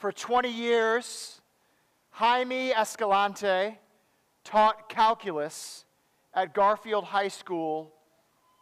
[0.00, 1.42] For 20 years,
[2.12, 3.78] Jaime Escalante
[4.44, 5.84] taught calculus
[6.32, 7.92] at Garfield High School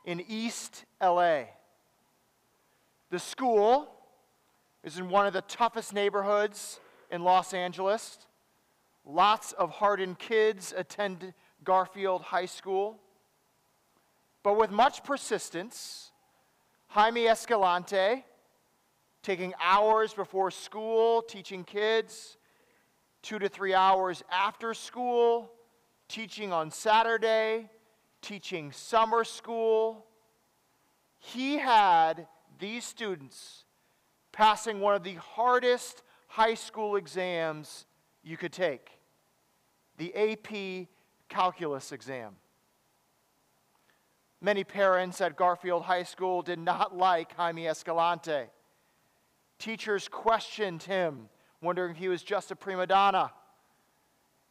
[0.04, 1.42] in East LA.
[3.10, 3.88] The school
[4.82, 8.18] is in one of the toughest neighborhoods in Los Angeles.
[9.04, 12.98] Lots of hardened kids attend Garfield High School.
[14.42, 16.10] But with much persistence,
[16.88, 18.24] Jaime Escalante,
[19.22, 22.36] taking hours before school, teaching kids,
[23.22, 25.50] two to three hours after school,
[26.08, 27.68] teaching on Saturday,
[28.22, 30.06] teaching summer school.
[31.18, 32.26] He had
[32.58, 33.64] these students
[34.32, 37.86] passing one of the hardest high school exams
[38.22, 38.98] you could take
[39.98, 40.86] the AP
[41.28, 42.36] calculus exam.
[44.40, 48.46] Many parents at Garfield High School did not like Jaime Escalante.
[49.58, 51.28] Teachers questioned him,
[51.60, 53.32] wondering if he was just a prima donna.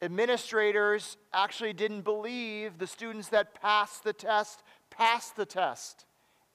[0.01, 6.05] Administrators actually didn't believe the students that passed the test passed the test,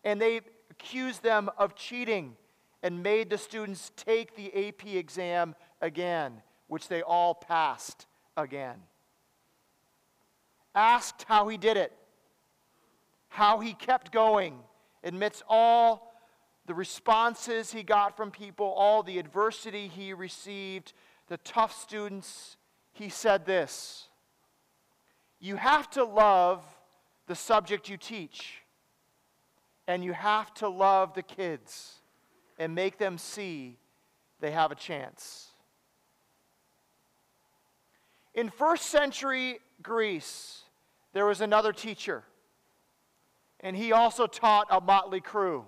[0.05, 2.37] and they accused them of cheating
[2.83, 8.77] and made the students take the AP exam again, which they all passed again.
[10.75, 11.93] Asked how he did it,
[13.29, 14.59] how he kept going
[15.05, 16.12] amidst all
[16.67, 20.93] the responses he got from people, all the adversity he received,
[21.29, 22.57] the tough students,
[22.93, 24.09] he said this
[25.41, 26.63] You have to love
[27.27, 28.63] the subject you teach,
[29.89, 31.99] and you have to love the kids
[32.59, 33.79] and make them see
[34.41, 35.49] they have a chance.
[38.35, 40.63] In first century Greece,
[41.13, 42.23] there was another teacher,
[43.61, 45.67] and he also taught a motley crew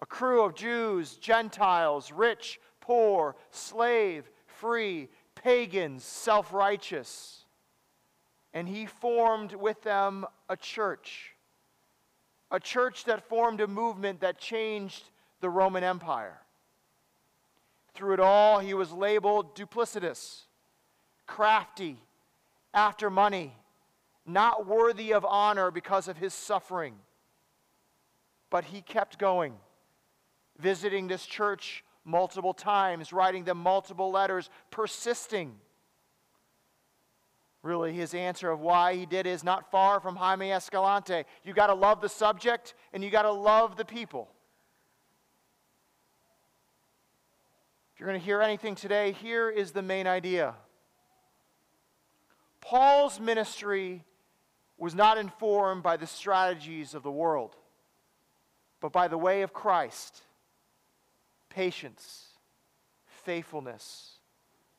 [0.00, 7.44] a crew of Jews, Gentiles, rich, poor, slave, free, pagans, self righteous.
[8.52, 11.36] And he formed with them a church,
[12.50, 15.04] a church that formed a movement that changed
[15.40, 16.40] the Roman Empire.
[17.94, 20.42] Through it all, he was labeled duplicitous,
[21.26, 21.98] crafty,
[22.72, 23.52] after money,
[24.26, 26.94] not worthy of honor because of his suffering.
[28.48, 29.54] But he kept going,
[30.60, 35.54] visiting this church multiple times, writing them multiple letters, persisting.
[37.62, 41.24] Really, his answer of why he did is not far from Jaime Escalante.
[41.44, 44.30] You got to love the subject and you got to love the people.
[47.92, 50.54] If you're going to hear anything today, here is the main idea.
[52.62, 54.04] Paul's ministry
[54.78, 57.56] was not informed by the strategies of the world,
[58.80, 60.22] but by the way of Christ
[61.50, 62.28] patience,
[63.04, 64.18] faithfulness,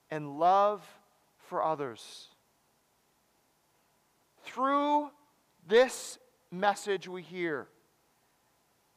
[0.09, 0.83] and love
[1.37, 2.29] for others.
[4.43, 5.11] Through
[5.67, 6.17] this
[6.51, 7.67] message we hear,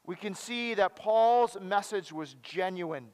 [0.05, 3.07] we can see that Paul's message was genuine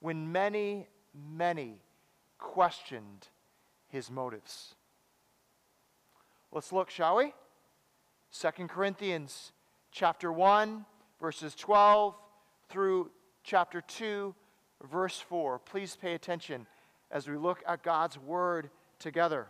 [0.00, 1.80] when many, many
[2.38, 3.28] questioned
[3.88, 4.74] his motives.
[6.52, 7.32] Let's look, shall we?
[8.32, 9.52] 2 Corinthians
[9.90, 10.84] chapter 1
[11.20, 12.14] verses 12
[12.68, 13.10] through
[13.46, 14.34] chapter 2
[14.90, 15.60] verse 4.
[15.60, 16.66] Please pay attention
[17.10, 18.68] as we look at God's word
[18.98, 19.46] together.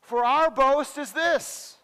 [0.00, 1.76] For our boast is this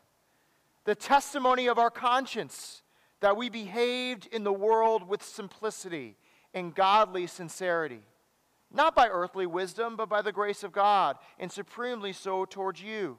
[0.84, 2.82] the testimony of our conscience
[3.20, 6.16] that we behaved in the world with simplicity
[6.54, 8.00] and godly sincerity,
[8.72, 13.18] not by earthly wisdom, but by the grace of God, and supremely so towards you.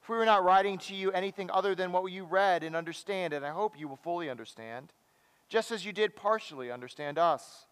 [0.00, 3.32] For we are not writing to you anything other than what you read and understand,
[3.32, 4.92] and I hope you will fully understand,
[5.48, 7.66] just as you did partially understand us.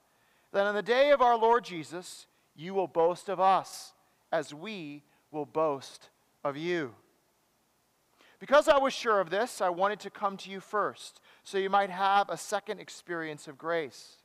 [0.52, 3.92] That on the day of our Lord Jesus, you will boast of us,
[4.30, 6.10] as we will boast
[6.44, 6.94] of you.
[8.38, 11.70] Because I was sure of this, I wanted to come to you first, so you
[11.70, 14.16] might have a second experience of grace.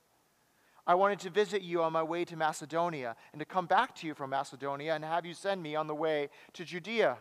[0.87, 4.07] I wanted to visit you on my way to Macedonia, and to come back to
[4.07, 7.17] you from Macedonia and have you send me on the way to Judea.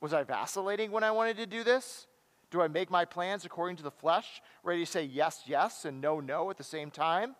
[0.00, 2.08] Was I vacillating when I wanted to do this?
[2.52, 6.02] Do I make my plans according to the flesh, ready to say yes, yes, and
[6.02, 7.34] no, no at the same time?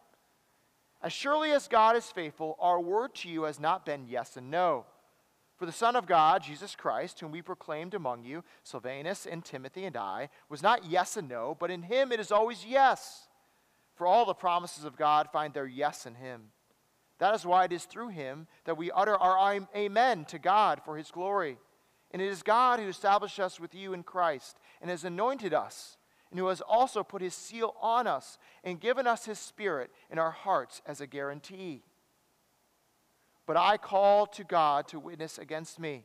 [1.03, 4.51] As surely as God is faithful, our word to you has not been yes and
[4.51, 4.87] no.
[5.59, 9.85] For the Son of God, Jesus Christ, whom we proclaimed among you, Silvanus and Timothy
[9.85, 13.29] and I, was not yes and no, but in him it is always yes.
[13.95, 16.45] For all the promises of God find their yes in him.
[17.19, 20.97] That is why it is through him that we utter our amen to God for
[20.97, 21.59] his glory.
[22.13, 25.97] And it is God who established us with you in Christ and has anointed us
[26.31, 30.19] and who has also put his seal on us and given us his spirit in
[30.19, 31.83] our hearts as a guarantee.
[33.47, 36.05] But I call to God to witness against me.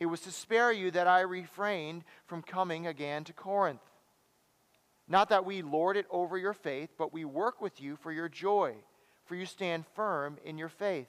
[0.00, 3.82] It was to spare you that I refrained from coming again to Corinth.
[5.08, 8.28] Not that we lord it over your faith, but we work with you for your
[8.28, 8.74] joy,
[9.24, 11.08] for you stand firm in your faith.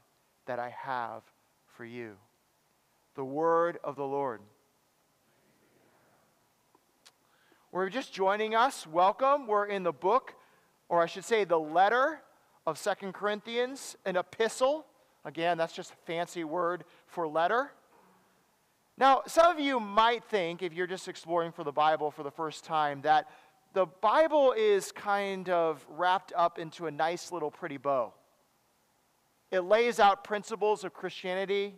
[0.45, 1.23] that I have
[1.75, 2.17] for you.
[3.15, 4.41] The word of the Lord.
[7.71, 8.85] We're just joining us.
[8.85, 9.47] Welcome.
[9.47, 10.33] We're in the book,
[10.89, 12.21] or I should say, the letter
[12.67, 14.85] of Second Corinthians, an epistle.
[15.23, 17.71] Again, that's just a fancy word for letter.
[18.97, 22.31] Now, some of you might think, if you're just exploring for the Bible for the
[22.31, 23.29] first time, that
[23.73, 28.13] the Bible is kind of wrapped up into a nice little pretty bow.
[29.51, 31.75] It lays out principles of Christianity,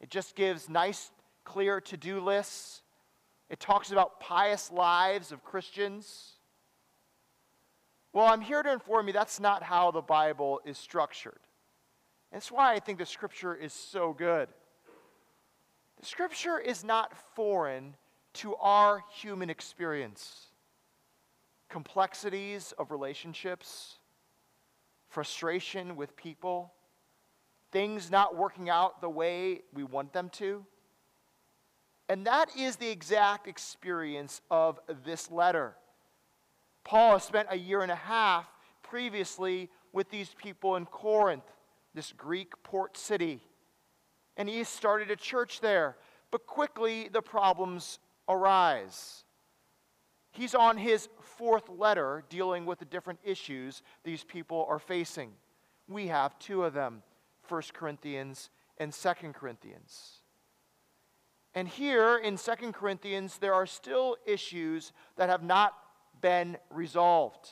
[0.00, 1.10] it just gives nice,
[1.44, 2.82] clear to do lists.
[3.48, 6.32] It talks about pious lives of Christians.
[8.12, 11.38] Well, I'm here to inform you that's not how the Bible is structured.
[12.32, 14.48] That's why I think the scripture is so good.
[16.00, 17.94] The scripture is not foreign
[18.34, 20.46] to our human experience.
[21.68, 23.98] Complexities of relationships,
[25.08, 26.72] frustration with people,
[27.76, 30.64] things not working out the way we want them to.
[32.08, 35.76] And that is the exact experience of this letter.
[36.84, 38.46] Paul has spent a year and a half
[38.82, 41.44] previously with these people in Corinth,
[41.92, 43.42] this Greek port city.
[44.38, 45.98] And he started a church there.
[46.30, 49.24] But quickly the problems arise.
[50.30, 55.32] He's on his fourth letter dealing with the different issues these people are facing.
[55.86, 57.02] We have two of them
[57.48, 60.20] 1 Corinthians and 2 Corinthians.
[61.54, 65.74] And here in 2 Corinthians, there are still issues that have not
[66.20, 67.48] been resolved.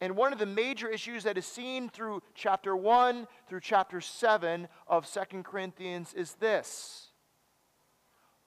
[0.00, 4.68] And one of the major issues that is seen through chapter 1 through chapter 7
[4.86, 7.08] of 2 Corinthians is this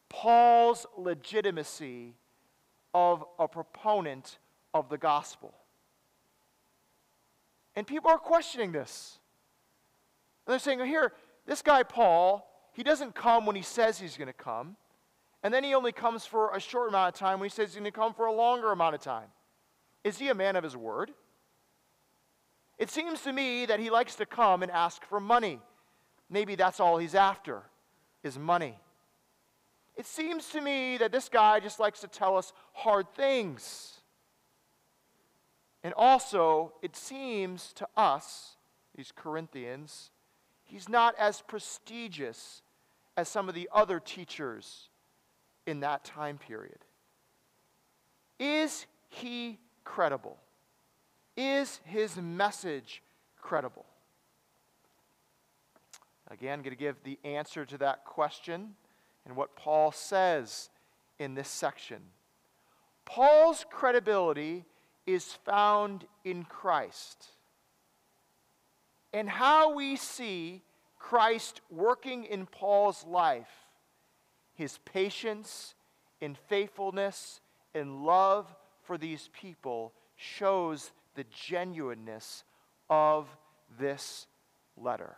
[0.10, 2.16] Paul's legitimacy
[2.94, 4.40] of a proponent
[4.74, 5.54] of the gospel.
[7.76, 9.20] And people are questioning this.
[10.48, 11.12] And they're saying, here,
[11.46, 14.78] this guy Paul, he doesn't come when he says he's going to come.
[15.44, 17.80] And then he only comes for a short amount of time when he says he's
[17.80, 19.28] going to come for a longer amount of time.
[20.06, 21.12] Is he a man of his word?
[22.78, 25.60] It seems to me that he likes to come and ask for money.
[26.30, 27.64] Maybe that's all he's after,
[28.24, 28.78] is money.
[29.98, 34.00] It seems to me that this guy just likes to tell us hard things.
[35.84, 38.56] And also, it seems to us,
[38.96, 40.12] these Corinthians,
[40.68, 42.62] he's not as prestigious
[43.16, 44.90] as some of the other teachers
[45.66, 46.80] in that time period.
[48.40, 50.38] Is he credible?
[51.36, 53.02] Is his message
[53.42, 53.86] credible?
[56.30, 58.76] Again, I'm going to give the answer to that question
[59.26, 60.70] and what Paul says
[61.20, 62.02] in this section.
[63.06, 64.66] Paul's credibility
[65.06, 67.30] is found in Christ.
[69.18, 70.62] And how we see
[71.00, 73.50] Christ working in Paul's life,
[74.54, 75.74] his patience
[76.22, 77.42] and faithfulness
[77.74, 78.46] and love
[78.84, 82.44] for these people shows the genuineness
[82.92, 83.26] of
[83.80, 84.28] this
[84.80, 85.16] letter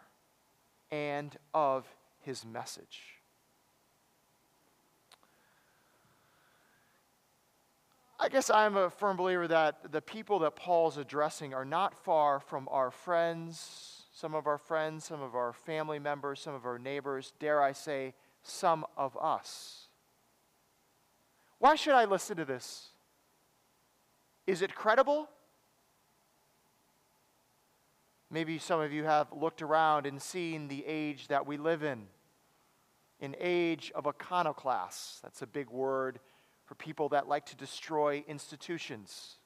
[0.90, 1.86] and of
[2.22, 3.19] his message.
[8.22, 12.42] I guess I'm a firm believer that the people that Paul's addressing are not far
[12.42, 16.78] from our friends, some of our friends, some of our family members, some of our
[16.78, 19.88] neighbors, dare I say, some of us.
[21.60, 22.90] Why should I listen to this?
[24.46, 25.30] Is it credible?
[28.30, 32.08] Maybe some of you have looked around and seen the age that we live in
[33.22, 35.22] an age of iconoclasts.
[35.22, 36.20] That's a big word
[36.70, 39.38] for people that like to destroy institutions.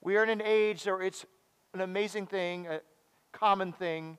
[0.00, 1.26] We are in an age where it's
[1.74, 2.80] an amazing thing, a
[3.30, 4.16] common thing,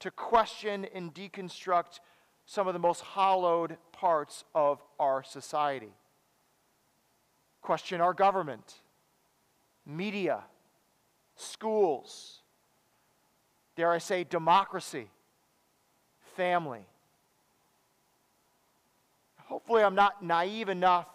[0.00, 2.00] to question and deconstruct
[2.44, 5.94] some of the most hallowed parts of our society.
[7.62, 8.74] question our government,
[9.86, 10.44] media,
[11.36, 12.40] schools,
[13.76, 15.08] dare I say, democracy,
[16.36, 16.84] family.
[19.46, 21.06] Hopefully, I'm not naive enough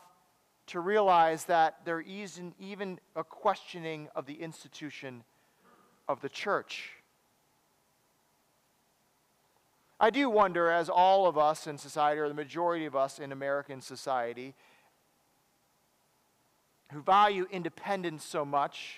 [0.68, 5.24] to realize that there isn't even a questioning of the institution
[6.08, 6.92] of the church.
[10.00, 13.32] I do wonder, as all of us in society, or the majority of us in
[13.32, 14.54] American society,
[16.92, 18.98] who value independence so much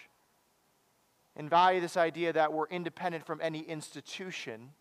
[1.36, 4.72] and value this idea that we're independent from any institution,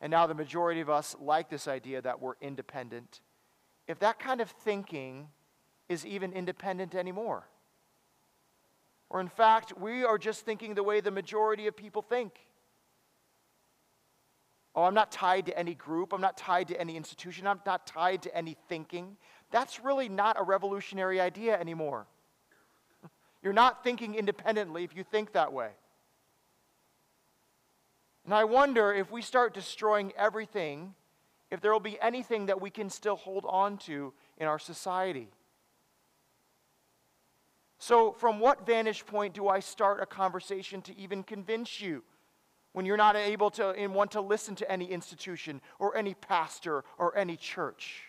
[0.00, 3.20] and now the majority of us like this idea that we're independent,
[3.88, 5.28] if that kind of thinking
[5.88, 7.48] is even independent anymore.
[9.10, 12.32] Or, in fact, we are just thinking the way the majority of people think.
[14.74, 16.12] Oh, I'm not tied to any group.
[16.12, 17.46] I'm not tied to any institution.
[17.46, 19.16] I'm not tied to any thinking.
[19.50, 22.06] That's really not a revolutionary idea anymore.
[23.42, 25.70] You're not thinking independently if you think that way.
[28.26, 30.94] And I wonder if we start destroying everything,
[31.50, 35.28] if there will be anything that we can still hold on to in our society.
[37.78, 42.02] So, from what vantage point do I start a conversation to even convince you
[42.72, 46.82] when you're not able to and want to listen to any institution or any pastor
[46.98, 48.02] or any church?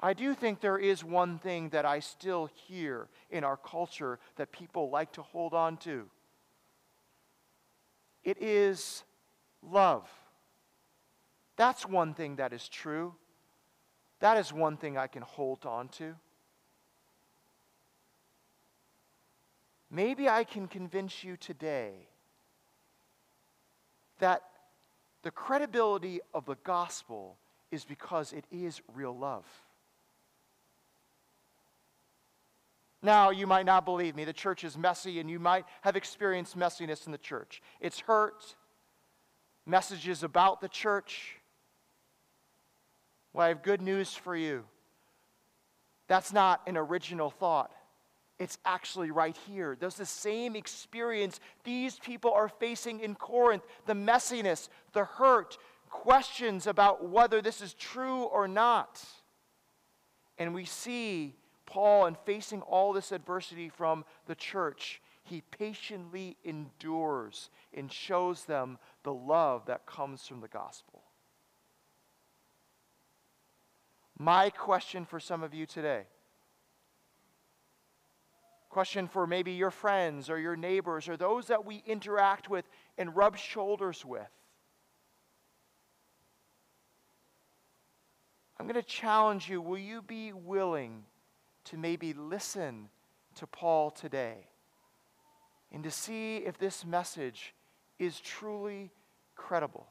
[0.00, 4.52] I do think there is one thing that I still hear in our culture that
[4.52, 6.04] people like to hold on to.
[8.22, 9.02] It is
[9.62, 10.08] love.
[11.56, 13.14] That's one thing that is true.
[14.20, 16.14] That is one thing I can hold on to.
[19.94, 21.92] Maybe I can convince you today
[24.18, 24.42] that
[25.22, 27.36] the credibility of the gospel
[27.70, 29.44] is because it is real love.
[33.02, 34.24] Now, you might not believe me.
[34.24, 37.62] The church is messy, and you might have experienced messiness in the church.
[37.80, 38.56] It's hurt,
[39.64, 41.36] messages about the church.
[43.32, 44.64] Well, I have good news for you.
[46.08, 47.70] That's not an original thought.
[48.38, 49.76] It's actually right here.
[49.78, 55.56] There's the same experience these people are facing in Corinth the messiness, the hurt,
[55.88, 59.02] questions about whether this is true or not.
[60.36, 61.36] And we see
[61.66, 68.78] Paul, in facing all this adversity from the church, he patiently endures and shows them
[69.04, 71.02] the love that comes from the gospel.
[74.18, 76.04] My question for some of you today
[78.74, 82.64] Question for maybe your friends or your neighbors or those that we interact with
[82.98, 84.26] and rub shoulders with.
[88.58, 91.04] I'm going to challenge you will you be willing
[91.66, 92.88] to maybe listen
[93.36, 94.48] to Paul today
[95.70, 97.54] and to see if this message
[98.00, 98.90] is truly
[99.36, 99.86] credible?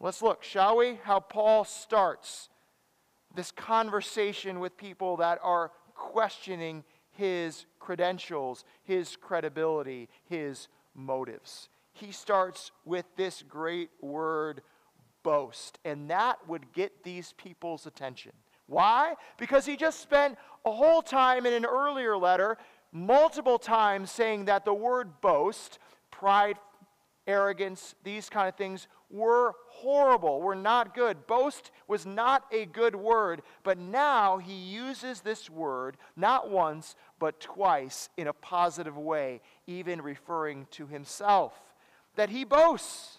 [0.00, 0.98] Let's look, shall we?
[1.04, 2.48] How Paul starts
[3.34, 11.68] this conversation with people that are questioning his credentials, his credibility, his motives.
[11.92, 14.62] He starts with this great word,
[15.22, 18.32] boast, and that would get these people's attention.
[18.66, 19.14] Why?
[19.38, 22.56] Because he just spent a whole time in an earlier letter,
[22.92, 25.78] multiple times, saying that the word boast,
[26.10, 26.56] pride,
[27.26, 31.26] arrogance, these kind of things were horrible, were not good.
[31.28, 37.38] Boast was not a good word, but now he uses this word not once, but
[37.38, 41.54] twice in a positive way, even referring to himself.
[42.16, 43.18] That he boasts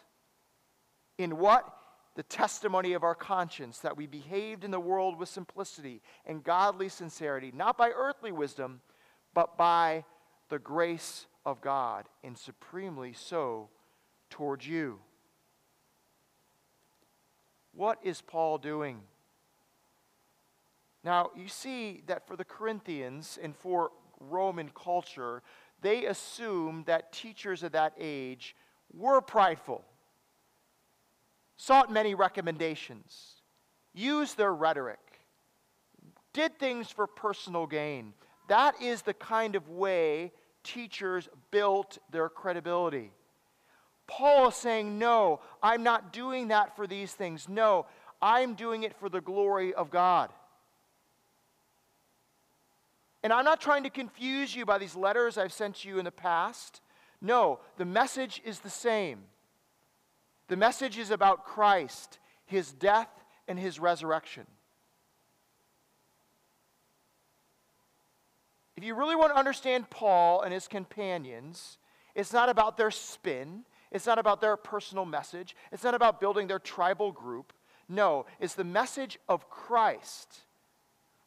[1.17, 1.65] in what?
[2.15, 6.89] The testimony of our conscience, that we behaved in the world with simplicity and godly
[6.89, 8.81] sincerity, not by earthly wisdom,
[9.33, 10.03] but by
[10.49, 13.69] the grace of God, and supremely so
[14.29, 14.99] towards you.
[17.75, 19.01] What is Paul doing?
[21.03, 25.43] Now, you see that for the Corinthians and for Roman culture,
[25.81, 28.55] they assumed that teachers of that age
[28.93, 29.83] were prideful,
[31.57, 33.41] sought many recommendations,
[33.93, 34.99] used their rhetoric,
[36.33, 38.13] did things for personal gain.
[38.47, 40.31] That is the kind of way
[40.63, 43.11] teachers built their credibility.
[44.07, 47.49] Paul is saying, No, I'm not doing that for these things.
[47.49, 47.85] No,
[48.21, 50.31] I'm doing it for the glory of God.
[53.23, 56.11] And I'm not trying to confuse you by these letters I've sent you in the
[56.11, 56.81] past.
[57.21, 59.23] No, the message is the same.
[60.47, 63.09] The message is about Christ, his death,
[63.47, 64.45] and his resurrection.
[68.77, 71.77] If you really want to understand Paul and his companions,
[72.13, 73.63] it's not about their spin,
[73.95, 77.53] it's not about their personal message, it's not about building their tribal group.
[77.87, 80.41] No, it's the message of Christ.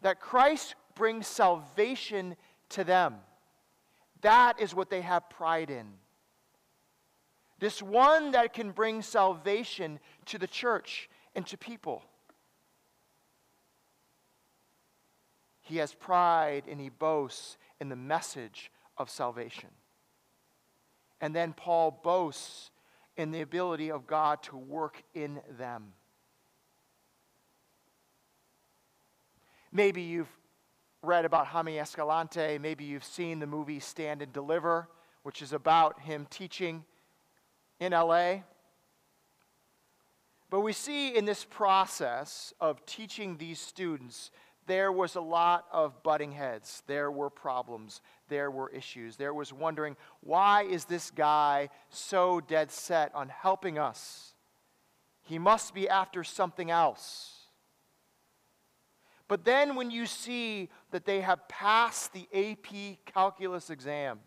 [0.03, 2.37] That Christ brings salvation
[2.71, 3.15] to them.
[4.21, 5.87] That is what they have pride in.
[7.59, 12.03] This one that can bring salvation to the church and to people.
[15.63, 19.71] He has pride and he boasts in the message of salvation.
[21.21, 22.71] And then Paul boasts
[23.17, 25.93] in the ability of God to work in them.
[29.73, 30.31] Maybe you've
[31.03, 32.59] read about Jaime Escalante.
[32.59, 34.89] Maybe you've seen the movie Stand and Deliver,
[35.23, 36.85] which is about him teaching
[37.81, 38.37] in LA.
[40.51, 44.31] But we see in this process of teaching these students
[44.69, 46.83] there was a lot of butting heads.
[46.87, 48.01] There were problems.
[48.29, 49.17] There were issues.
[49.17, 54.35] There was wondering, why is this guy so dead set on helping us?
[55.23, 57.35] He must be after something else.
[59.27, 64.21] But then when you see that they have passed the AP calculus exam,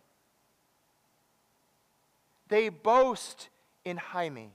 [2.48, 3.50] they boast
[3.86, 4.54] in Jaime.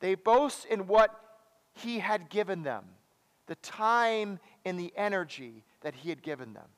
[0.00, 1.18] They boast in what
[1.72, 2.84] he had given them
[3.46, 6.68] the time and the energy that he had given them.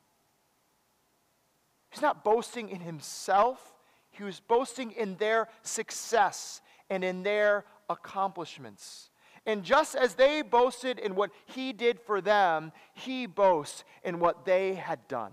[1.91, 3.75] He's not boasting in himself,
[4.11, 6.61] he was boasting in their success
[6.91, 9.11] and in their accomplishments.
[9.47, 14.45] And just as they boasted in what he did for them, he boasts in what
[14.45, 15.33] they had done,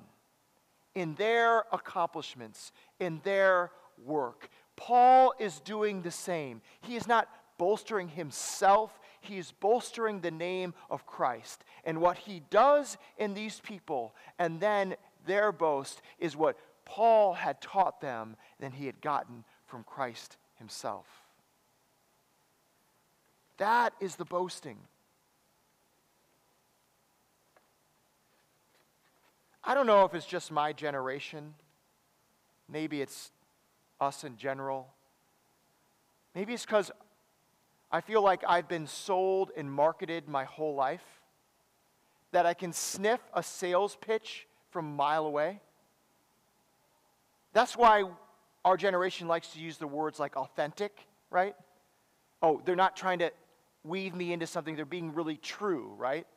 [0.93, 3.71] in their accomplishments, in their
[4.05, 4.49] work.
[4.77, 6.61] Paul is doing the same.
[6.81, 7.27] He is not
[7.57, 11.63] bolstering himself, he's bolstering the name of Christ.
[11.83, 17.61] And what he does in these people, and then their boast, is what Paul had
[17.61, 21.05] taught them, and he had gotten from Christ himself.
[23.57, 24.77] That is the boasting.
[29.63, 31.55] I don't know if it's just my generation.
[32.69, 33.31] Maybe it's
[33.99, 34.87] us in general.
[36.35, 36.91] Maybe it's because
[37.91, 41.03] I feel like I've been sold and marketed my whole life,
[42.31, 45.61] that I can sniff a sales pitch from a mile away.
[47.53, 48.03] That's why
[48.65, 51.55] our generation likes to use the words like authentic, right?
[52.41, 53.31] Oh, they're not trying to
[53.83, 56.27] weave me into something, they're being really true, right?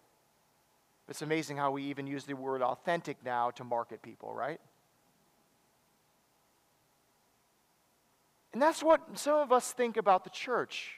[1.09, 4.61] It's amazing how we even use the word authentic now to market people, right?
[8.53, 10.98] And that's what some of us think about the church.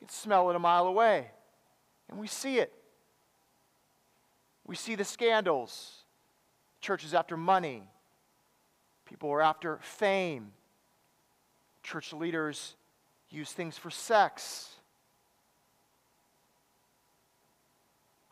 [0.00, 1.30] You can smell it a mile away.
[2.08, 2.72] And we see it.
[4.66, 6.04] We see the scandals.
[6.80, 7.82] Churches after money.
[9.04, 10.52] People are after fame.
[11.82, 12.74] Church leaders
[13.30, 14.68] use things for sex.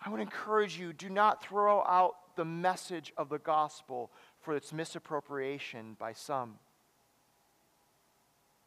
[0.04, 4.72] I would encourage you do not throw out the message of the gospel for its
[4.72, 6.54] misappropriation by some.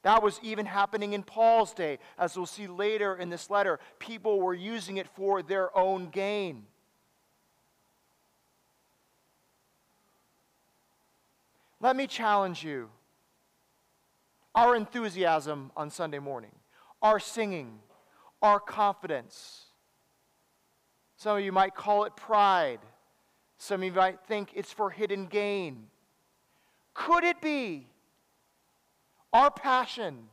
[0.03, 1.99] That was even happening in Paul's day.
[2.17, 6.65] As we'll see later in this letter, people were using it for their own gain.
[11.79, 12.89] Let me challenge you.
[14.53, 16.51] Our enthusiasm on Sunday morning,
[17.01, 17.79] our singing,
[18.41, 19.65] our confidence.
[21.15, 22.79] Some of you might call it pride.
[23.57, 25.87] Some of you might think it's for hidden gain.
[26.93, 27.87] Could it be
[29.33, 30.27] our passion,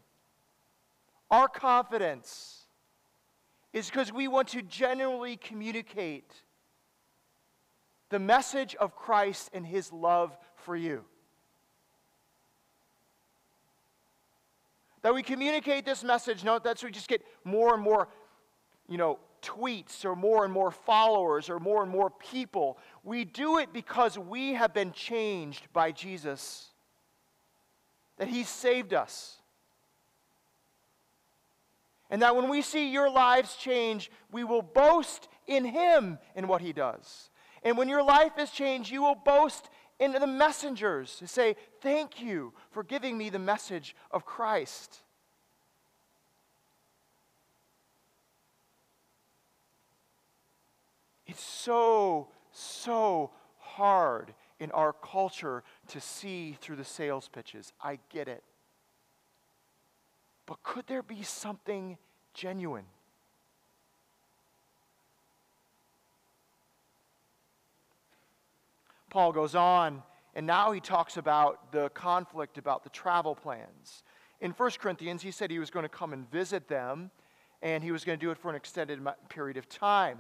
[1.30, 2.62] our confidence
[3.72, 6.32] is because we want to genuinely communicate
[8.11, 11.04] the message of Christ and his love for you.
[15.02, 18.08] That we communicate this message, not that we just get more and more,
[18.88, 22.78] you know, tweets or more and more followers or more and more people.
[23.04, 26.70] We do it because we have been changed by Jesus
[28.18, 29.37] that He saved us.
[32.11, 36.61] And that when we see your lives change, we will boast in Him in what
[36.61, 37.31] He does.
[37.62, 42.20] And when your life is changed, you will boast in the messengers to say, Thank
[42.20, 45.02] you for giving me the message of Christ.
[51.26, 57.72] It's so, so hard in our culture to see through the sales pitches.
[57.83, 58.42] I get it.
[60.46, 61.98] But could there be something
[62.33, 62.87] genuine?
[69.11, 70.03] Paul goes on,
[70.35, 74.03] and now he talks about the conflict about the travel plans.
[74.40, 77.11] In 1 Corinthians, he said he was going to come and visit them,
[77.62, 80.18] and he was going to do it for an extended period of time.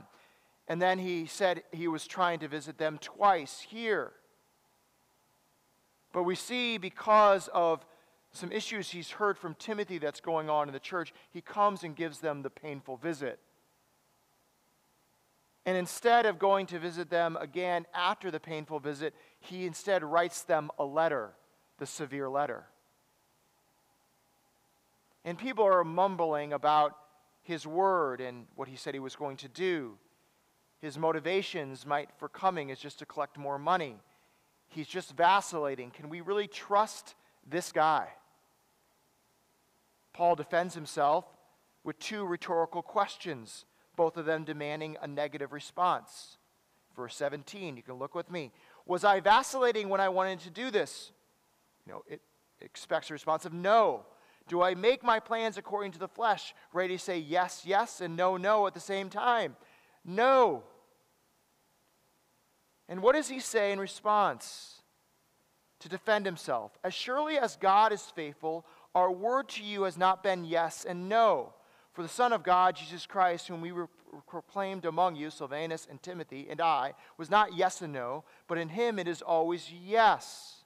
[0.66, 4.12] And then he said he was trying to visit them twice here.
[6.12, 7.84] But we see because of
[8.32, 11.96] some issues he's heard from Timothy that's going on in the church, he comes and
[11.96, 13.40] gives them the painful visit.
[15.66, 20.42] And instead of going to visit them again after the painful visit, he instead writes
[20.42, 21.32] them a letter,
[21.78, 22.66] the severe letter.
[25.24, 26.96] And people are mumbling about
[27.42, 29.98] his word and what he said he was going to do.
[30.80, 33.96] His motivations might for coming is just to collect more money.
[34.68, 35.90] He's just vacillating.
[35.90, 37.14] Can we really trust
[37.48, 38.08] this guy?
[40.12, 41.24] Paul defends himself
[41.84, 43.64] with two rhetorical questions,
[43.96, 46.36] both of them demanding a negative response.
[46.96, 48.52] Verse 17, you can look with me.
[48.84, 51.12] Was I vacillating when I wanted to do this?
[51.86, 52.20] You know, it
[52.60, 54.04] expects a response of no.
[54.48, 58.16] Do I make my plans according to the flesh, ready to say yes, yes, and
[58.16, 59.56] no, no at the same time?
[60.04, 60.64] No.
[62.88, 64.82] And what does he say in response
[65.80, 66.72] to defend himself?
[66.82, 71.08] As surely as God is faithful, our word to you has not been yes and
[71.08, 71.52] no.
[71.92, 73.72] For the Son of God, Jesus Christ, whom we
[74.26, 78.70] proclaimed among you, Silvanus and Timothy and I, was not yes and no, but in
[78.70, 80.64] him it is always yes.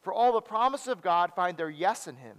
[0.00, 2.38] For all the promises of God find their yes in him.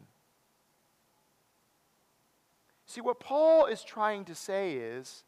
[2.85, 5.23] See, what Paul is trying to say is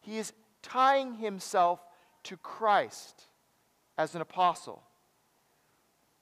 [0.00, 1.80] he is tying himself
[2.24, 3.28] to Christ
[4.02, 4.82] as an apostle.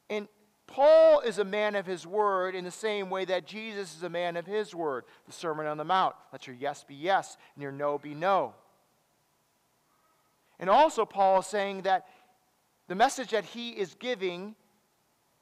[0.08, 0.28] And
[0.66, 4.10] Paul is a man of his word in the same way that Jesus is a
[4.10, 5.04] man of his word.
[5.26, 8.54] The Sermon on the Mount let your yes be yes and your no be no.
[10.58, 12.06] And also, Paul is saying that
[12.86, 14.54] the message that he is giving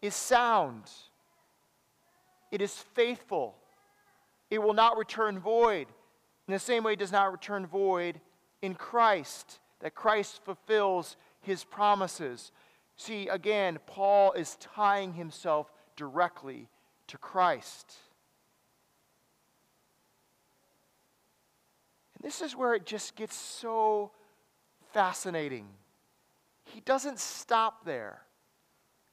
[0.00, 0.84] is sound,
[2.52, 3.56] it is faithful,
[4.48, 5.88] it will not return void.
[6.46, 8.20] In the same way, it does not return void
[8.62, 12.52] in Christ, that Christ fulfills his promises.
[12.96, 16.68] See, again, Paul is tying himself directly
[17.08, 17.94] to Christ.
[22.14, 24.10] And this is where it just gets so
[24.92, 25.68] fascinating.
[26.64, 28.22] He doesn't stop there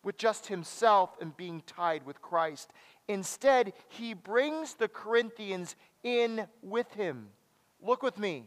[0.03, 2.71] with just himself and being tied with Christ.
[3.07, 7.27] Instead, he brings the Corinthians in with him.
[7.81, 8.45] Look with me.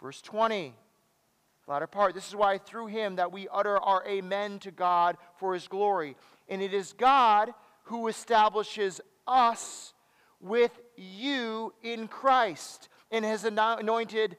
[0.00, 0.74] Verse 20.
[1.68, 2.14] Latter part.
[2.14, 6.16] This is why through him that we utter our amen to God for his glory.
[6.48, 9.94] And it is God who establishes us
[10.40, 14.36] with you in Christ and has anointed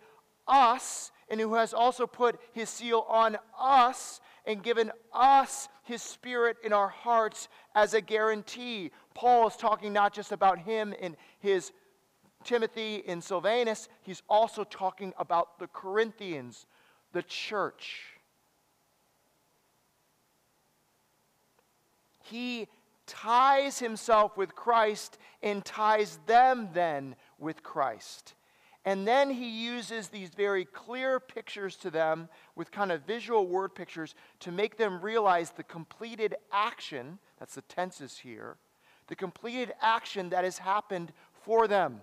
[0.47, 6.57] us and who has also put his seal on us and given us his spirit
[6.63, 8.91] in our hearts as a guarantee.
[9.13, 11.71] Paul is talking not just about him and his
[12.43, 16.65] Timothy and Silvanus, he's also talking about the Corinthians
[17.13, 18.01] the church.
[22.23, 22.67] He
[23.05, 28.33] ties himself with Christ and ties them then with Christ.
[28.85, 33.75] And then he uses these very clear pictures to them with kind of visual word
[33.75, 38.57] pictures to make them realize the completed action, that's the tenses here,
[39.07, 41.13] the completed action that has happened
[41.45, 42.01] for them.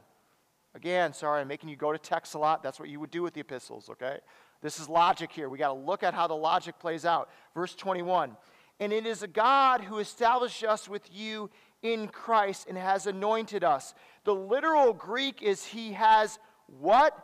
[0.75, 2.63] Again, sorry, I'm making you go to text a lot.
[2.63, 4.19] That's what you would do with the epistles, okay?
[4.63, 5.49] This is logic here.
[5.49, 7.31] We got to look at how the logic plays out.
[7.55, 8.37] Verse 21
[8.79, 11.51] And it is a God who established us with you
[11.83, 13.95] in Christ and has anointed us.
[14.25, 17.17] The literal Greek is He has what?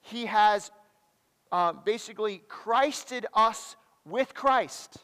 [0.00, 0.70] He has
[1.50, 4.96] uh, basically Christed us with Christ.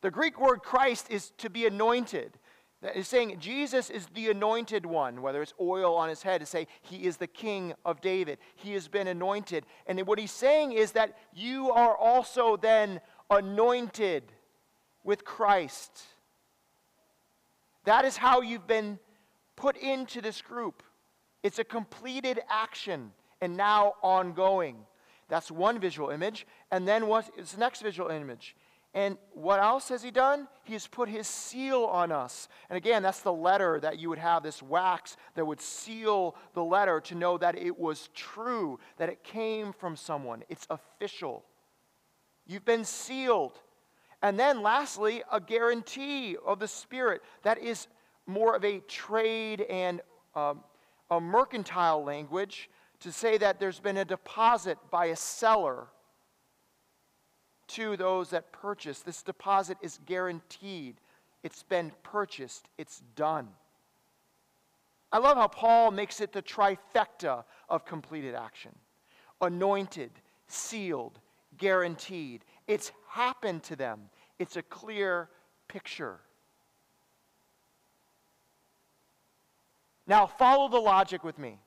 [0.00, 2.38] The Greek word Christ is to be anointed.
[2.80, 6.46] That is saying Jesus is the anointed one, whether it's oil on his head, to
[6.46, 8.38] say he is the king of David.
[8.54, 9.66] He has been anointed.
[9.86, 14.22] And what he's saying is that you are also then anointed
[15.02, 16.02] with Christ.
[17.84, 19.00] That is how you've been
[19.56, 20.82] put into this group.
[21.42, 24.76] It's a completed action and now ongoing.
[25.28, 26.46] That's one visual image.
[26.70, 28.54] And then what's the next visual image?
[28.94, 30.48] And what else has he done?
[30.64, 32.48] He has put his seal on us.
[32.70, 36.64] And again, that's the letter that you would have this wax that would seal the
[36.64, 40.42] letter to know that it was true, that it came from someone.
[40.48, 41.44] It's official.
[42.46, 43.60] You've been sealed.
[44.22, 47.86] And then, lastly, a guarantee of the Spirit that is
[48.26, 50.00] more of a trade and
[50.34, 50.64] um,
[51.10, 52.68] a mercantile language
[53.00, 55.86] to say that there's been a deposit by a seller
[57.68, 59.00] to those that purchase.
[59.00, 60.96] This deposit is guaranteed,
[61.42, 63.48] it's been purchased, it's done.
[65.10, 68.74] I love how Paul makes it the trifecta of completed action
[69.40, 70.10] anointed,
[70.48, 71.20] sealed,
[71.58, 72.44] guaranteed.
[72.66, 74.10] It's happened to them.
[74.38, 75.28] It's a clear
[75.68, 76.18] picture.
[80.08, 81.60] Now, follow the logic with me.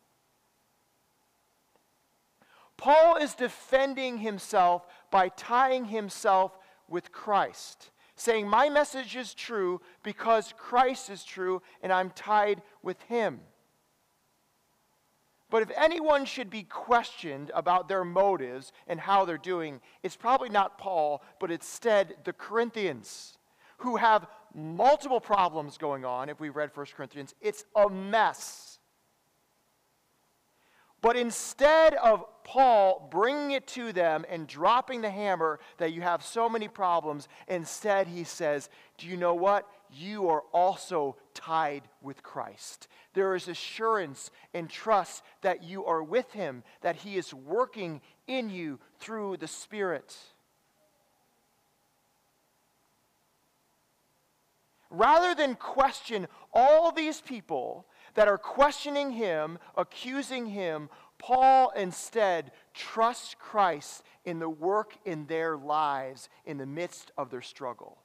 [2.82, 10.56] Paul is defending himself by tying himself with Christ, saying, My message is true because
[10.58, 13.42] Christ is true, and I'm tied with him.
[15.52, 20.50] But if anyone should be questioned about their motives and how they're doing, it's probably
[20.50, 23.38] not Paul, but instead the Corinthians,
[23.78, 26.30] who have multiple problems going on.
[26.30, 28.71] If we read 1 Corinthians, it's a mess.
[31.02, 36.24] But instead of Paul bringing it to them and dropping the hammer that you have
[36.24, 39.68] so many problems, instead he says, Do you know what?
[39.92, 42.88] You are also tied with Christ.
[43.14, 48.50] There is assurance and trust that you are with him, that he is working in
[48.50, 50.16] you through the Spirit.
[54.92, 63.36] Rather than question all these people that are questioning him, accusing him, Paul instead trusts
[63.40, 68.00] Christ in the work in their lives in the midst of their struggle.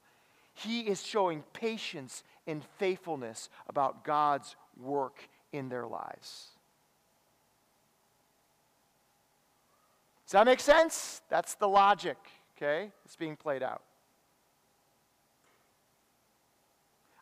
[0.55, 6.49] He is showing patience and faithfulness about God's work in their lives.
[10.27, 11.23] Does that make sense?
[11.29, 12.17] That's the logic,
[12.57, 12.91] okay?
[13.05, 13.83] It's being played out.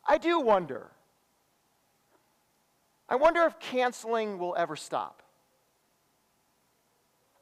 [0.07, 0.91] I do wonder
[3.07, 5.21] I wonder if canceling will ever stop.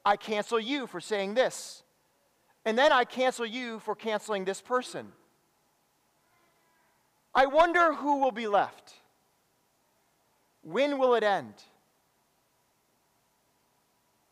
[0.04, 1.82] I cancel you for saying this,
[2.64, 5.12] and then I cancel you for canceling this person.
[7.34, 8.94] I wonder who will be left.
[10.62, 11.54] When will it end?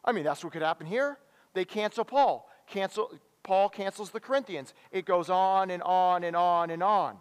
[0.04, 1.18] I mean, that's what could happen here.
[1.54, 2.48] They cancel Paul.
[2.66, 4.72] Cancel, Paul cancels the Corinthians.
[4.90, 7.16] It goes on and on and on and on.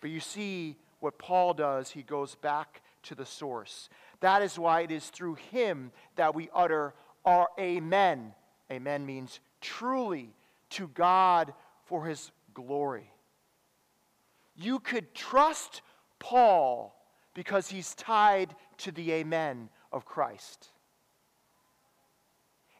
[0.00, 3.88] But you see, what Paul does, he goes back to the source.
[4.20, 8.34] That is why it is through him that we utter our amen.
[8.70, 10.34] Amen means truly
[10.70, 11.52] to God
[11.84, 13.10] for his glory.
[14.54, 15.82] You could trust
[16.18, 16.94] Paul
[17.34, 20.68] because he's tied to the amen of Christ.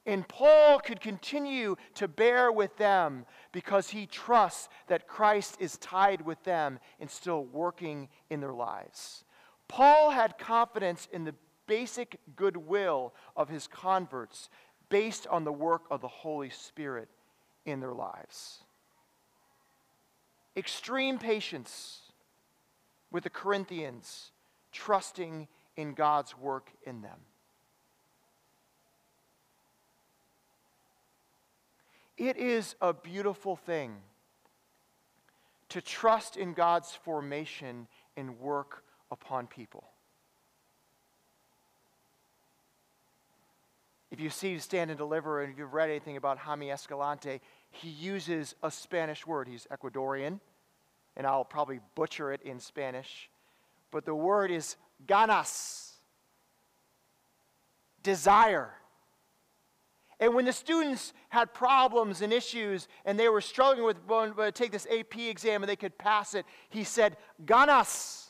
[0.05, 6.23] And Paul could continue to bear with them because he trusts that Christ is tied
[6.23, 9.25] with them and still working in their lives.
[9.69, 11.35] Paul had confidence in the
[11.67, 14.51] basic goodwill of his converts
[14.89, 17.09] based on the work of the Holy Spirit
[17.65, 18.59] in their lives.
[20.57, 22.01] Extreme patience
[23.11, 24.33] with the Corinthians,
[24.73, 27.19] trusting in God's work in them.
[32.23, 33.97] It is a beautiful thing
[35.71, 39.83] to trust in God's formation and work upon people.
[44.13, 47.41] If you see Stand and Deliver and you've read anything about Jaime Escalante,
[47.73, 49.49] he uses a Spanish word.
[49.49, 50.39] He's Ecuadorian,
[51.17, 53.31] and I'll probably butcher it in Spanish,
[53.91, 54.77] but the word is
[55.09, 55.95] ganas,
[58.05, 58.75] desire.
[60.23, 63.97] And when the students had problems and issues and they were struggling with
[64.37, 68.29] to take this AP exam and they could pass it, he said, Ganas,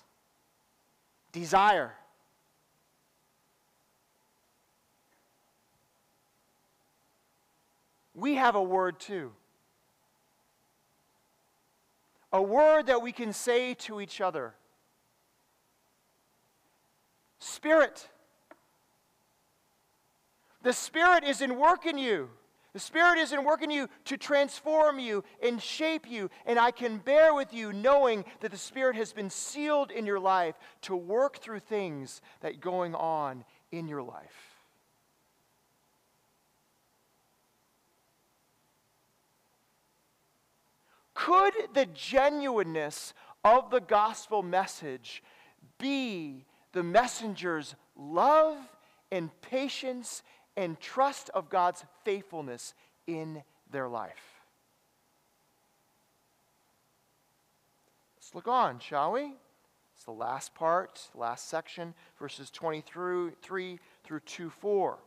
[1.32, 1.92] desire.
[8.14, 9.32] We have a word too.
[12.32, 14.54] A word that we can say to each other
[17.38, 18.08] Spirit.
[20.62, 22.30] The Spirit is in work in you.
[22.72, 26.30] The Spirit is in work in you to transform you and shape you.
[26.46, 30.20] And I can bear with you knowing that the Spirit has been sealed in your
[30.20, 34.52] life to work through things that going on in your life.
[41.14, 43.12] Could the genuineness
[43.44, 45.22] of the gospel message
[45.78, 48.56] be the messenger's love
[49.10, 50.22] and patience
[50.56, 52.74] and trust of God's faithfulness
[53.06, 54.42] in their life.
[58.16, 59.34] Let's look on, shall we?
[59.94, 64.98] It's the last part, last section, verses 23 through 2 4.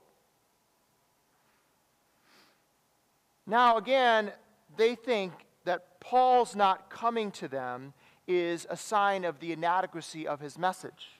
[3.47, 4.31] Now, again,
[4.77, 5.33] they think
[5.65, 7.93] that Paul's not coming to them
[8.27, 11.14] is a sign of the inadequacy of his message.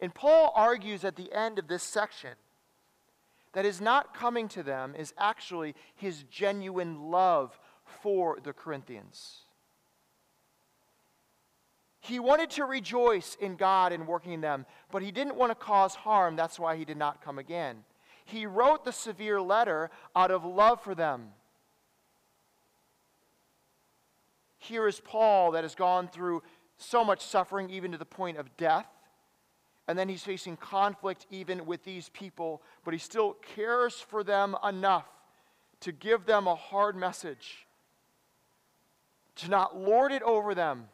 [0.00, 2.30] And Paul argues at the end of this section
[3.52, 7.58] that his not coming to them is actually his genuine love
[8.02, 9.42] for the Corinthians.
[12.00, 15.54] He wanted to rejoice in God and working in them, but he didn't want to
[15.54, 16.34] cause harm.
[16.34, 17.84] That's why he did not come again.
[18.24, 21.28] He wrote the severe letter out of love for them.
[24.58, 26.42] Here is Paul that has gone through
[26.78, 28.86] so much suffering, even to the point of death.
[29.90, 34.56] And then he's facing conflict even with these people, but he still cares for them
[34.66, 35.06] enough
[35.80, 37.66] to give them a hard message,
[39.36, 40.88] to not lord it over them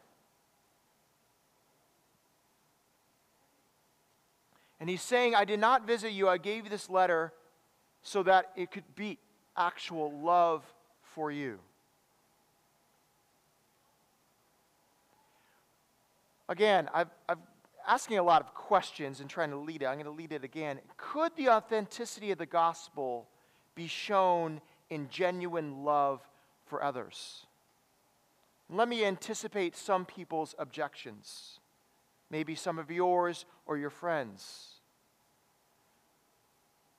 [4.79, 6.29] And he's saying, I did not visit you.
[6.29, 7.33] I gave you this letter
[8.03, 9.17] so that it could be
[9.55, 10.63] actual love
[11.01, 11.59] for you.
[16.47, 17.39] Again, I've, I've
[17.87, 19.85] asking a lot of questions and trying to lead it.
[19.85, 20.79] I'm going to lead it again.
[20.97, 23.27] Could the authenticity of the gospel
[23.73, 26.21] be shown in genuine love
[26.65, 27.45] for others?
[28.69, 31.59] Let me anticipate some people's objections
[32.29, 34.81] maybe some of yours or your friends.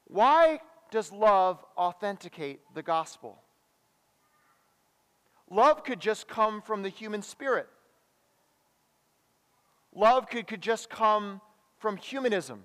[0.04, 3.42] Why does love authenticate the gospel?
[5.50, 7.68] Love could just come from the human spirit.
[9.98, 11.40] Love could, could just come
[11.80, 12.64] from humanism.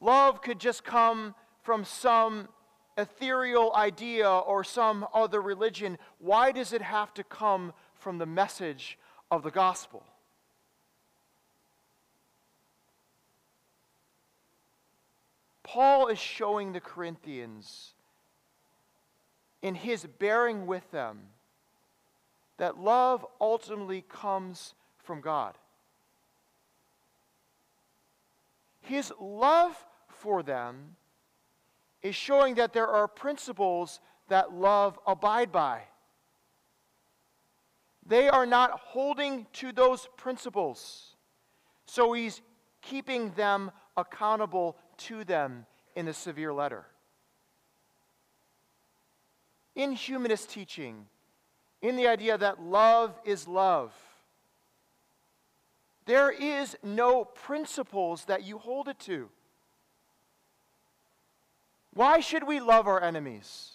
[0.00, 2.48] Love could just come from some
[2.96, 5.98] ethereal idea or some other religion.
[6.18, 8.98] Why does it have to come from the message
[9.30, 10.02] of the gospel?
[15.62, 17.92] Paul is showing the Corinthians
[19.60, 21.20] in his bearing with them
[22.56, 25.56] that love ultimately comes from God.
[28.80, 29.76] His love
[30.08, 30.96] for them
[32.02, 35.82] is showing that there are principles that love abide by.
[38.04, 41.14] They are not holding to those principles.
[41.86, 42.40] So he's
[42.80, 46.86] keeping them accountable to them in the severe letter.
[49.74, 51.06] In humanist teaching,
[51.80, 53.92] in the idea that love is love,
[56.06, 59.28] there is no principles that you hold it to.
[61.94, 63.72] Why should we love our enemies?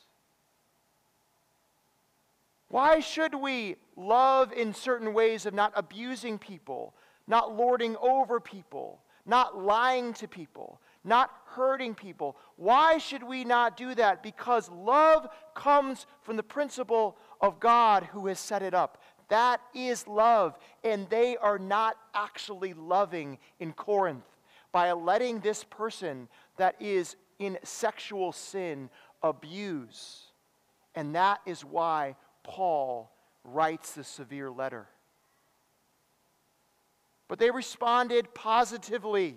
[2.70, 6.94] Why should we love in certain ways of not abusing people,
[7.28, 12.38] not lording over people, not lying to people, not hurting people.
[12.56, 14.24] Why should we not do that?
[14.24, 19.02] Because love comes from the principle of God who has set it up.
[19.30, 20.58] That is love.
[20.84, 24.26] And they are not actually loving in Corinth
[24.72, 28.90] by letting this person that is in sexual sin
[29.24, 30.24] abuse.
[30.96, 33.12] And that is why Paul
[33.44, 34.88] writes the severe letter.
[37.28, 39.36] But they responded positively.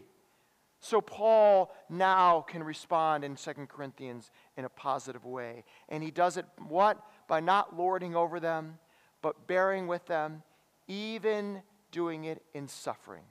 [0.81, 5.64] So Paul now can respond in 2 Corinthians in a positive way.
[5.88, 6.98] And he does it what?
[7.29, 8.79] By not lording over them,
[9.22, 10.42] but bearing with them,
[10.88, 13.24] even doing it in suffering.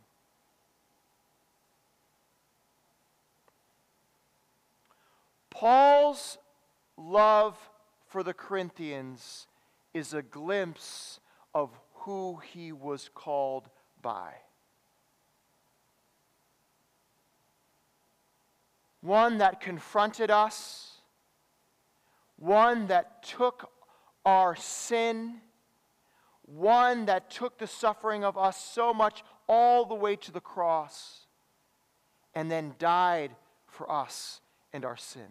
[5.50, 6.38] Paul's
[6.98, 7.58] love
[8.08, 9.48] for the Corinthians
[9.94, 11.20] is a glimpse
[11.54, 13.70] of who he was called
[14.02, 14.34] by.
[19.02, 21.02] one that confronted us,
[22.38, 23.72] one that took
[24.26, 25.36] our sin,
[26.56, 31.26] one that took the suffering of us so much all the way to the cross,
[32.36, 33.32] and then died
[33.68, 34.42] for us
[34.74, 35.28] and our sin.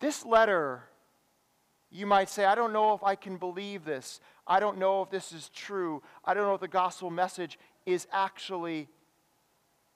[0.00, 0.84] This letter,
[1.90, 4.20] you might say, I don't know if I can believe this.
[4.46, 6.02] I don't know if this is true.
[6.24, 8.88] I don't know if the gospel message is actually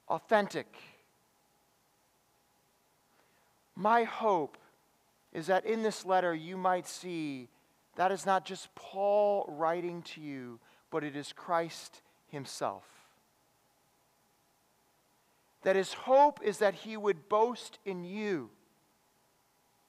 [0.08, 0.66] authentic.
[3.76, 4.58] My hope
[5.32, 7.48] is that in this letter you might see
[7.96, 10.60] that is not just Paul writing to you,
[10.90, 12.84] but it is Christ Himself.
[15.62, 18.50] That his hope is that he would boast in you,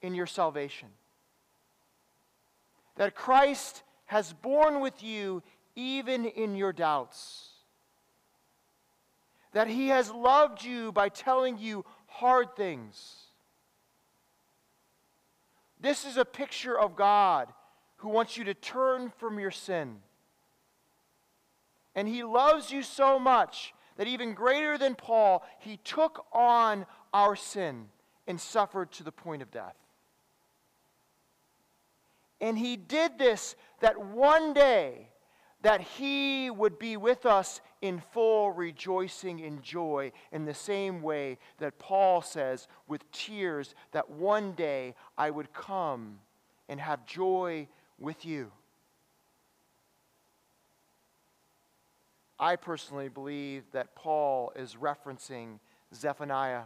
[0.00, 0.88] in your salvation.
[2.96, 5.42] That Christ has borne with you
[5.74, 7.50] even in your doubts.
[9.52, 13.23] that He has loved you by telling you hard things.
[15.84, 17.52] This is a picture of God
[17.96, 19.96] who wants you to turn from your sin.
[21.94, 27.36] And He loves you so much that even greater than Paul, He took on our
[27.36, 27.88] sin
[28.26, 29.76] and suffered to the point of death.
[32.40, 35.10] And He did this that one day,
[35.64, 41.38] that he would be with us in full rejoicing and joy in the same way
[41.58, 46.18] that Paul says with tears that one day I would come
[46.68, 47.66] and have joy
[47.98, 48.52] with you.
[52.38, 55.60] I personally believe that Paul is referencing
[55.94, 56.64] Zephaniah.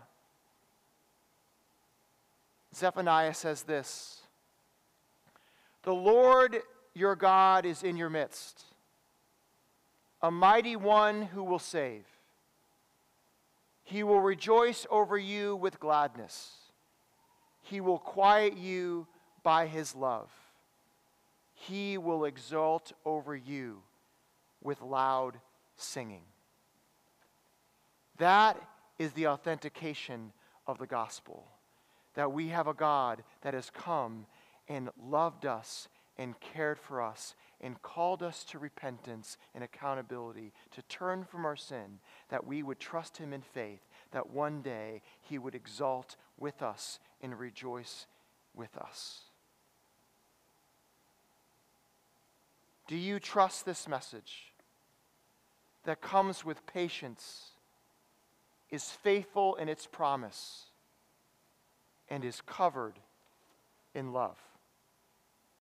[2.75, 4.23] Zephaniah says this
[5.85, 6.63] The Lord
[6.95, 8.65] your God is in your midst
[10.23, 12.05] a mighty one who will save.
[13.85, 16.57] He will rejoice over you with gladness.
[17.63, 19.07] He will quiet you
[19.43, 20.31] by his love.
[21.55, 23.83] He will exult over you
[24.63, 25.39] with loud
[25.77, 26.23] singing.
[28.19, 28.61] That
[28.99, 30.33] is the authentication
[30.67, 31.47] of the gospel
[32.15, 34.27] that we have a God that has come
[34.69, 35.89] and loved us
[36.19, 41.57] and cared for us and called us to repentance and accountability, to turn from our
[41.57, 41.99] sin,
[42.29, 43.81] that we would trust Him in faith,
[44.13, 48.07] that one day He would exalt with us and rejoice
[48.55, 49.23] with us.
[52.87, 54.55] Do you trust this message
[55.85, 57.51] that comes with patience,
[58.71, 60.67] is faithful in its promise,
[62.09, 62.99] and is covered
[63.95, 64.39] in love?